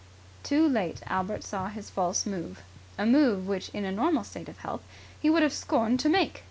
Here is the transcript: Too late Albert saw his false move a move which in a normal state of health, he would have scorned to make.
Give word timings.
Too 0.41 0.67
late 0.67 0.99
Albert 1.05 1.43
saw 1.43 1.67
his 1.67 1.91
false 1.91 2.25
move 2.25 2.63
a 2.97 3.05
move 3.05 3.45
which 3.47 3.69
in 3.69 3.85
a 3.85 3.91
normal 3.91 4.23
state 4.23 4.49
of 4.49 4.57
health, 4.57 4.81
he 5.19 5.29
would 5.29 5.43
have 5.43 5.53
scorned 5.53 5.99
to 5.99 6.09
make. 6.09 6.39